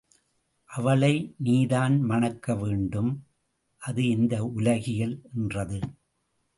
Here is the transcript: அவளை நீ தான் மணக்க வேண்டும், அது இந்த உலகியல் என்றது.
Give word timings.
அவளை 0.69 1.11
நீ 1.37 1.55
தான் 1.65 1.95
மணக்க 2.01 2.55
வேண்டும், 2.55 3.11
அது 3.81 4.01
இந்த 4.07 4.35
உலகியல் 4.57 5.15
என்றது. 5.33 5.79